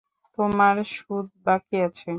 তোমার 0.37 0.75
সুদ 0.93 1.27
বাকি 1.45 1.77
আছে। 1.87 2.09